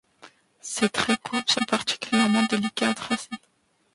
[0.61, 3.29] Ses traits courbes sont particulièrement délicats à tracer.